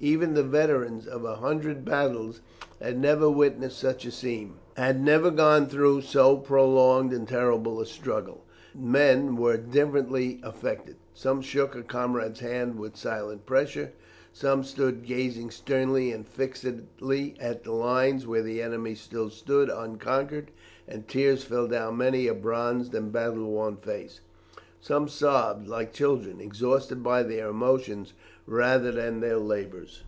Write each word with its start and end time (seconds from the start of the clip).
Even 0.00 0.34
the 0.34 0.42
veterans 0.42 1.06
of 1.06 1.24
a 1.24 1.36
hundred 1.36 1.82
battles 1.82 2.42
had 2.78 2.98
never 2.98 3.30
witnessed 3.30 3.78
such 3.78 4.04
a 4.04 4.10
scene, 4.10 4.56
had 4.76 5.00
never 5.00 5.30
gone 5.30 5.66
through 5.66 6.02
so 6.02 6.36
prolonged 6.36 7.10
and 7.10 7.26
terrible 7.26 7.80
a 7.80 7.86
struggle. 7.86 8.44
Men 8.74 9.34
were 9.36 9.56
differently 9.56 10.40
affected, 10.42 10.96
some 11.14 11.40
shook 11.40 11.74
a 11.74 11.82
comrade's 11.82 12.40
hand 12.40 12.78
with 12.78 12.98
silent 12.98 13.46
pressure, 13.46 13.92
some 14.30 14.62
stood 14.62 15.06
gazing 15.06 15.50
sternly 15.50 16.12
and 16.12 16.26
fixedly 16.26 17.34
at 17.40 17.64
the 17.64 17.72
lines 17.72 18.26
where 18.26 18.42
the 18.42 18.60
enemy 18.60 18.94
still 18.96 19.30
stood 19.30 19.70
unconquered, 19.70 20.50
and 20.86 21.08
tears 21.08 21.44
fell 21.44 21.66
down 21.68 21.96
many 21.96 22.26
a 22.26 22.34
bronzed 22.34 22.94
and 22.94 23.10
battle 23.10 23.46
worn 23.46 23.76
face; 23.76 24.20
some 24.82 25.08
sobbed 25.08 25.66
like 25.66 25.94
children, 25.94 26.42
exhausted 26.42 27.02
by 27.02 27.22
their 27.22 27.48
emotions 27.48 28.12
rather 28.46 28.92
than 28.92 29.20
their 29.20 29.38
labours. 29.38 30.02